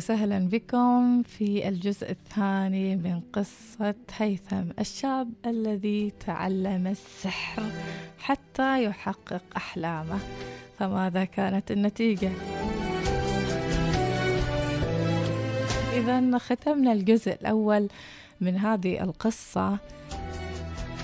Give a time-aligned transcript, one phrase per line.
[0.00, 7.62] وسهلا بكم في الجزء الثاني من قصة هيثم الشاب الذي تعلم السحر
[8.18, 10.18] حتى يحقق أحلامه
[10.78, 12.30] فماذا كانت النتيجة؟
[15.92, 17.88] إذا ختمنا الجزء الأول
[18.40, 19.78] من هذه القصة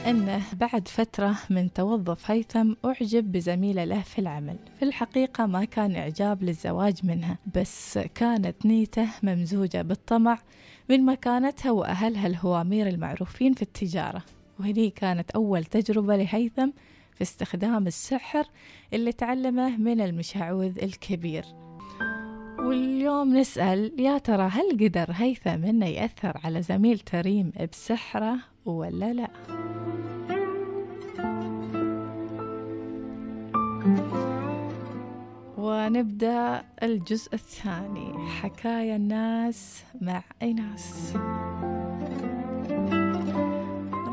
[0.07, 4.57] أنه بعد فترة من توظف هيثم أعجب بزميلة له في العمل.
[4.79, 10.39] في الحقيقة ما كان إعجاب للزواج منها بس كانت نيته ممزوجة بالطمع
[10.91, 14.23] من مكانتها وأهلها الهوامير المعروفين في التجارة.
[14.61, 16.71] وهني كانت أول تجربة لهيثم
[17.15, 18.47] في استخدام السحر
[18.93, 21.45] اللي تعلمه من المشعوذ الكبير.
[22.59, 29.29] واليوم نسأل يا ترى هل قدر هيثم انه يأثر على زميل تريم بسحره ولا لا؟
[35.87, 41.17] ونبدأ الجزء الثاني حكايا الناس مع إيناس.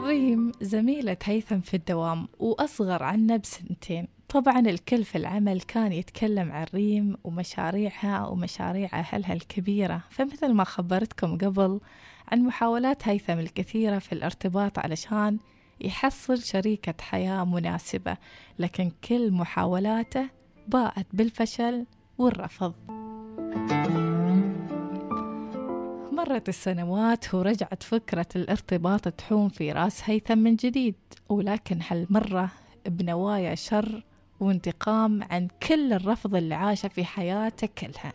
[0.04, 6.66] ريم زميلة هيثم في الدوام وأصغر عنا بسنتين طبعا الكل في العمل كان يتكلم عن
[6.74, 10.04] ريم ومشاريعها ومشاريع أهلها الكبيرة.
[10.10, 11.80] فمثل ما خبرتكم قبل
[12.32, 15.38] عن محاولات هيثم الكثيرة في الارتباط علشان
[15.82, 18.18] يحصل شريكة حياة مناسبة
[18.60, 21.86] لكن كل محاولاته باءت بالفشل
[22.18, 22.74] والرفض.
[26.12, 30.96] مرت السنوات ورجعت فكرة الارتباط تحوم في راس هيثم من جديد
[31.30, 32.50] ولكن هالمرة
[32.86, 34.04] بنوايا شر
[34.40, 38.14] وانتقام عن كل الرفض اللي عاشه في حياته كلها.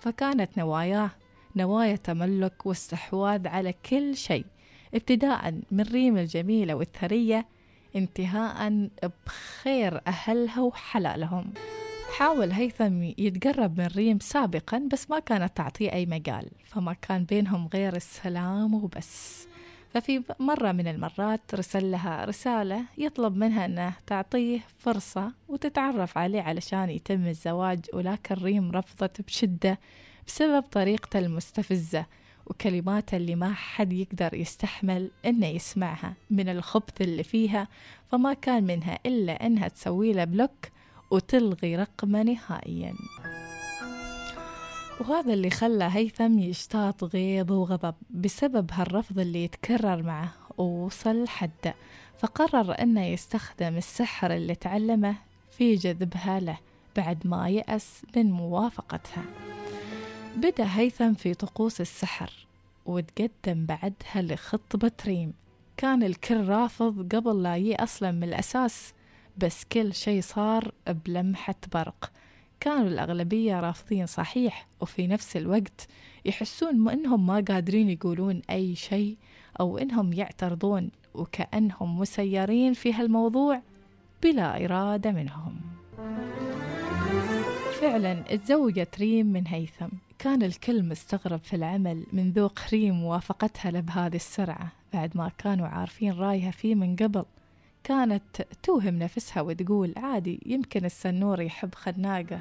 [0.00, 1.10] فكانت نواياه
[1.56, 4.44] نوايا تملك واستحواذ على كل شيء
[4.94, 7.46] ابتداء من ريم الجميلة والثرية
[7.96, 8.88] انتهاء
[9.26, 11.52] بخير أهلها وحلالهم.
[12.18, 17.68] حاول هيثم يتقرب من ريم سابقا بس ما كانت تعطيه أي مجال فما كان بينهم
[17.74, 19.46] غير السلام وبس.
[19.94, 26.90] ففي مرة من المرات رسل لها رسالة يطلب منها أنه تعطيه فرصة وتتعرف عليه علشان
[26.90, 29.78] يتم الزواج ولكن ريم رفضت بشدة
[30.26, 32.06] بسبب طريقته المستفزة
[32.46, 36.14] وكلماته اللي ما حد يقدر يستحمل إنه يسمعها.
[36.30, 37.68] من الخبث اللي فيها
[38.10, 40.77] فما كان منها إلا إنها تسوي له بلوك
[41.10, 42.94] وتلغي رقمه نهائيا.
[45.00, 51.74] وهذا اللي خلى هيثم يشتاط غيظ وغضب بسبب هالرفض اللي يتكرر معه ووصل حده
[52.18, 55.14] فقرر أنه يستخدم السحر اللي تعلمه
[55.50, 56.58] في جذبها له
[56.96, 59.24] بعد ما يأس من موافقتها.
[60.36, 62.46] بدأ هيثم في طقوس السحر
[62.86, 65.32] وتقدم بعدها لخطبة ريم.
[65.76, 68.92] كان الكل رافض قبل لا يي أصلا من الأساس
[69.38, 70.72] بس كل شيء صار
[71.06, 72.12] بلمحة برق.
[72.60, 75.88] كانوا الأغلبية رافضين صحيح وفي نفس الوقت
[76.24, 79.16] يحسون أنهم ما قادرين يقولون أي شيء
[79.60, 83.62] أو أنهم يعترضون وكأنهم مسيرين في هالموضوع
[84.22, 85.60] بلا إرادة منهم.
[87.80, 89.88] فعلا تزوجت ريم من هيثم.
[90.18, 95.66] كان الكل مستغرب في العمل من ذوق ريم موافقتها له بهذه السرعة بعد ما كانوا
[95.66, 97.24] عارفين رأيها فيه من قبل.
[97.84, 102.40] كانت توهم نفسها وتقول عادي يمكن السنور يحب خناقة.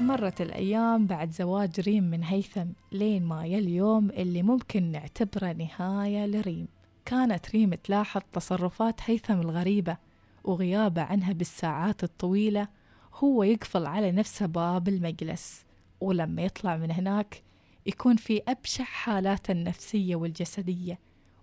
[0.00, 6.26] مرت الأيام بعد زواج ريم من هيثم لين ما يا اليوم اللي ممكن نعتبره نهاية
[6.26, 6.68] لريم.
[7.04, 9.96] كانت ريم تلاحظ تصرفات هيثم الغريبة
[10.44, 12.68] وغيابه عنها بالساعات الطويلة
[13.14, 15.64] هو يقفل على نفسه باب المجلس
[16.00, 17.42] ولما يطلع من هناك
[17.86, 20.98] يكون في أبشع حالاته النفسية والجسدية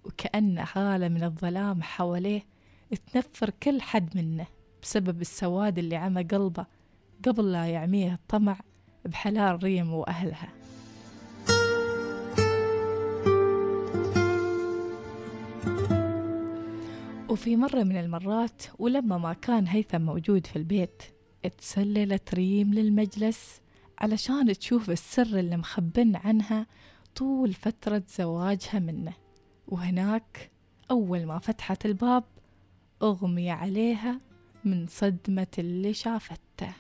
[0.06, 2.46] وكأن حالة من الظلام حواليه
[3.14, 4.48] تنفر كل حد منه
[4.82, 6.66] بسبب السواد اللي عمى قلبه
[7.26, 8.60] قبل لا يعميه الطمع
[9.06, 10.50] بحلال ريم وأهلها.
[17.30, 21.04] وفي مرة من المرات ولما ما كان هيثم موجود في البيت
[21.46, 23.62] اتسللت ريم للمجلس
[24.00, 26.68] علشان تشوف السر اللي مخبن عنها
[27.16, 29.14] طول فترة زواجها منه.
[29.68, 30.52] وهناك
[30.92, 32.24] أول ما فتحت الباب
[33.02, 34.20] أغمي عليها
[34.66, 36.74] من صدمة اللي شافته.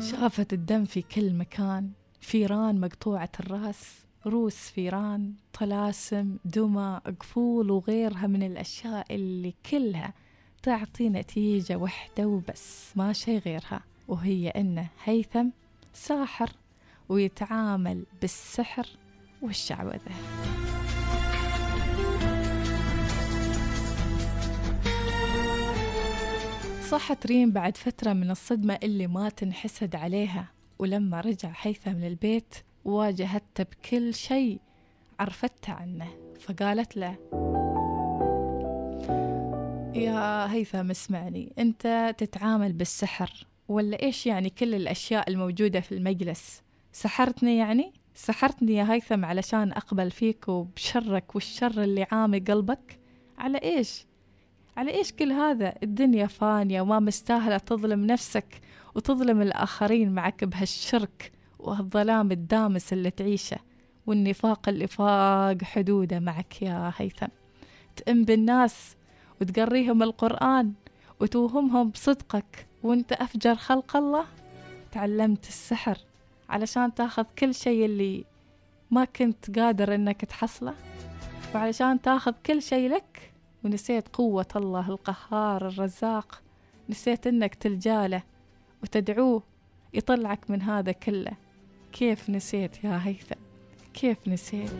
[0.00, 1.90] شافت الدم في كل مكان.
[2.20, 3.94] فيران مقطوعة الرأس
[4.26, 10.14] روس فيران طلاسم دمى قفول وغيرها من الأشياء اللي كلها
[10.62, 13.89] تعطي نتيجة واحدة وبس ما شي غيرها.
[14.10, 15.46] وهي أنه هيثم
[15.92, 16.50] ساحر
[17.08, 18.86] ويتعامل بالسحر
[19.42, 20.12] والشعوذة
[26.88, 30.48] صحت ريم بعد فترة من الصدمة اللي ما تنحسد عليها
[30.78, 32.54] ولما رجع هيثم للبيت
[32.84, 34.60] واجهته بكل شيء
[35.20, 36.08] عرفته عنه
[36.40, 37.16] فقالت له
[39.94, 46.62] يا هيثم اسمعني أنت تتعامل بالسحر ولا إيش يعني كل الأشياء الموجودة في المجلس؟
[46.92, 52.98] سحرتني يعني؟ سحرتني يا هيثم علشان أقبل فيك وبشرك والشر اللي عامي قلبك؟
[53.38, 54.06] على إيش؟
[54.76, 58.60] على إيش كل هذا؟ الدنيا فانية وما مستاهلة تظلم نفسك
[58.94, 63.56] وتظلم الآخرين معك بهالشرك وهالظلام الدامس اللي تعيشه
[64.06, 67.28] والنفاق اللي فاق حدوده معك يا هيثم.
[67.96, 68.96] تأم بالناس
[69.40, 70.72] وتقريهم القرآن
[71.20, 74.24] وتوهمهم بصدقك وانت أفجر خلق الله؟
[74.92, 75.98] تعلمت السحر
[76.48, 78.24] علشان تاخذ كل شيء اللي
[78.90, 80.74] ما كنت قادر إنك تحصله.
[81.54, 83.32] وعلشان تاخذ كل شيء لك
[83.64, 86.42] ونسيت قوة الله القهار الرزاق.
[86.90, 88.22] نسيت إنك تلجاله
[88.82, 89.42] وتدعوه
[89.94, 91.32] يطلعك من هذا كله.
[91.92, 93.40] كيف نسيت يا هيثم؟
[93.94, 94.70] كيف نسيت؟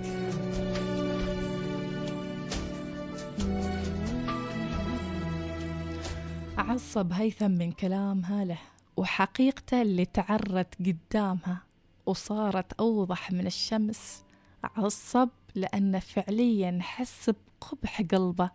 [6.71, 8.59] عصب هيثم من كلامها له
[8.97, 11.63] وحقيقته اللي تعرت قدامها
[12.07, 14.25] وصارت أوضح من الشمس.
[14.65, 18.51] عصب لأنه فعليا حس بقبح قلبه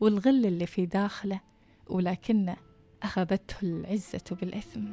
[0.00, 1.40] والغل اللي في داخله
[1.86, 2.56] ولكنه
[3.02, 4.84] أخذته العزة بالإثم.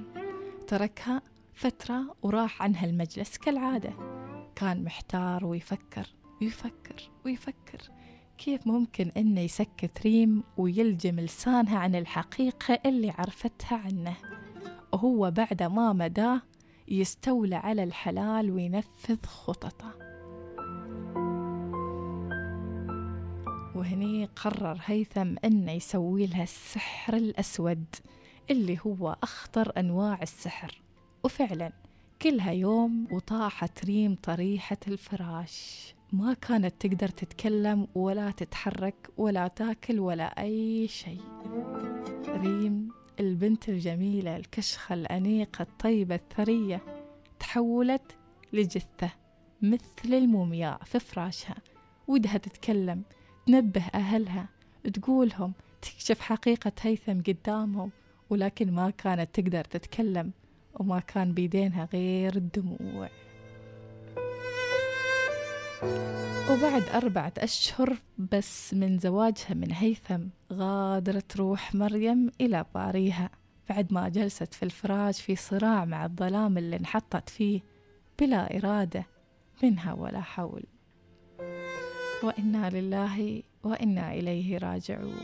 [0.68, 1.22] تركها
[1.54, 3.94] فترة وراح عنها المجلس كالعادة.
[4.56, 6.08] كان محتار ويفكر
[6.42, 7.82] ويفكر ويفكر.
[8.38, 14.16] كيف ممكن إنه يسكت ريم ويلجم لسانها عن الحقيقة اللي عرفتها عنه؟
[14.94, 16.42] وهو بعد ما مداه
[16.88, 19.94] يستولى على الحلال وينفذ خططه.
[23.76, 27.86] وهني قرر هيثم أنه يسوي لها السحر الأسود
[28.52, 30.82] اللي هو أخطر أنواع السحر.
[31.24, 31.72] وفعلا
[32.22, 35.95] كلها يوم وطاحت ريم طريحة الفراش.
[36.14, 41.22] ما كانت تقدر تتكلم ولا تتحرك ولا تاكل ولا أي شيء.
[42.28, 46.82] ريم البنت الجميلة الكشخة الأنيقة الطيبة الثرية
[47.40, 48.18] تحولت
[48.54, 49.10] لجثة
[49.62, 51.56] مثل المومياء في فراشها.
[52.08, 53.04] ودها تتكلم
[53.48, 54.50] تنبه أهلها
[54.94, 57.92] تقولهم تكشف حقيقة هيثم قدامهم
[58.30, 60.32] ولكن ما كانت تقدر تتكلم
[60.74, 63.10] وما كان بيدينها غير الدموع.
[66.52, 70.22] وبعد أربعة أشهر بس من زواجها من هيثم
[70.54, 73.30] غادرت روح مريم إلى باريها.
[73.70, 77.62] بعد ما جلست في الفراش في صراع مع الظلام اللي انحطت فيه
[78.20, 79.06] بلا إرادة
[79.64, 80.64] منها ولا حول.
[82.24, 85.16] وإنا لله وإنا إليه راجعون.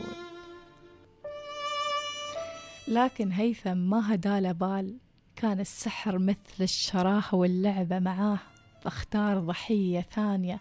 [2.88, 4.98] لكن هيثم ما هدال بال.
[5.36, 8.38] كان السحر مثل الشراهة واللعبة معاه.
[8.82, 10.60] فاختار ضحية ثانية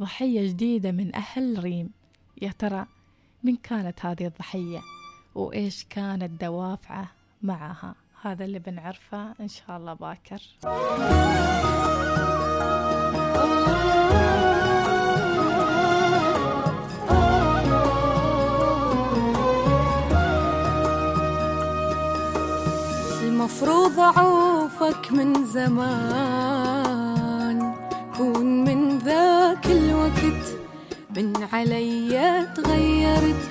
[0.00, 1.90] ضحية جديدة من أهل ريم.
[2.42, 2.86] يا ترى
[3.44, 4.80] من كانت هذه الضحية؟
[5.34, 7.10] وإيش كانت دوافعه
[7.42, 10.40] معها؟ هذا اللي بنعرفه إن شاء الله باكر.
[23.22, 26.83] المفروض أعوفك من زمان.
[28.18, 30.46] كون من ذاك الوقت
[31.16, 33.42] من علي تغيرت.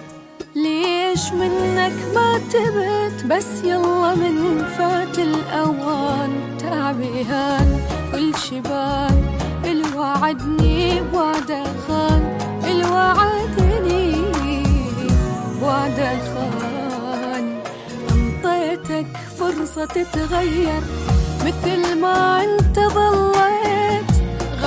[0.55, 7.79] ليش منك ما تبت؟ بس يلا من فات الأوان تعبيهان.
[8.11, 9.25] كل شبان
[9.65, 12.37] الوعدني بوعده خان.
[12.63, 14.15] الوعدني
[15.59, 17.59] بوعده خان.
[18.11, 20.81] أنطيتك فرصة تتغير.
[21.45, 23.22] مثل ما انت ظليت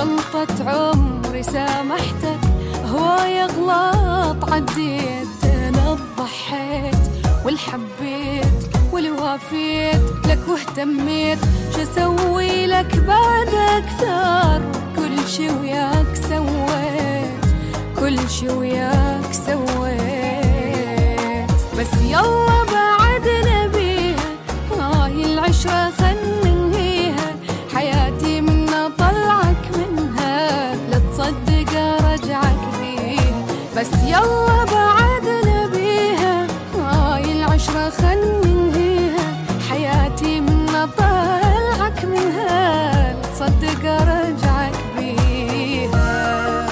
[0.07, 2.39] غلطة عمري سامحتك
[2.85, 6.95] هواي غلط عديت أنا ضحيت
[7.45, 11.39] والحبيت والوافيت لك واهتميت
[11.75, 14.61] شو أسوي لك بعد أكثر؟
[14.95, 17.45] كل شي وياك سويت
[17.99, 19.06] كل شي وياك
[41.97, 46.67] بالك منها تصدق رجعك بيها.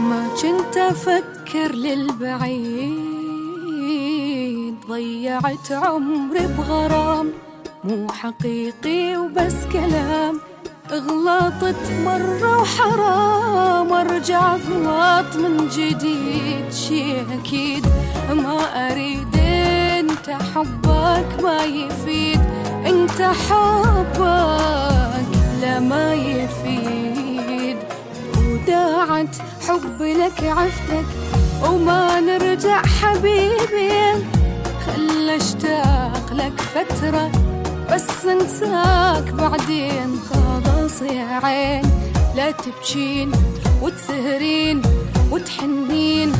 [0.00, 3.08] ما كنت أفكر للبعيد
[4.88, 7.32] ضيعت عمري بغرام
[7.84, 10.40] مو حقيقي وبس كلام.
[10.90, 16.72] غلطت مرة وحرام ارجع غلط من جديد.
[16.72, 17.86] شي أكيد
[18.30, 18.58] ما
[18.90, 22.40] أريد أنت حبك ما يفيد
[22.86, 24.18] أنت حبك
[25.60, 27.17] لا ما يفيد.
[28.68, 29.36] وداعت
[29.68, 31.06] حب لك عفتك
[31.64, 34.12] وما نرجع حبيبي.
[34.86, 37.30] خل اشتاق لك فترة
[37.92, 40.20] بس انساك بعدين.
[40.30, 41.82] خلاص يا عين
[42.36, 43.32] لا تبكين
[43.82, 44.82] وتسهرين
[45.30, 46.32] وتحنين.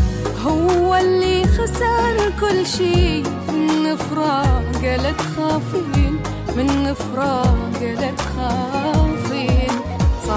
[0.47, 3.23] هو اللي خسر كل شي.
[3.23, 6.21] من فراق لا تخافين
[6.57, 8.68] من فراق لا تخافين.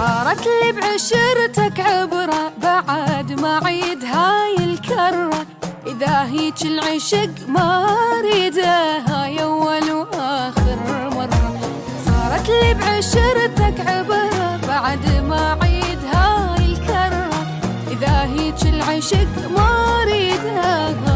[0.02, 5.46] صارت لي بعشرتك عبرة بعد ما عيد هاي الكرة.
[5.88, 7.86] إذا هيج العشق ما
[8.18, 10.78] أريده هاي أول وآخر
[11.16, 11.60] مرة.
[12.06, 17.30] صارت لي بعشرتك عبرة بعد ما عيد هاي الكرة.
[17.92, 21.11] إذا هيج العشق ما أريده